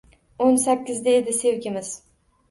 [0.45, 1.91] O’n sakkizda edi sevgimiz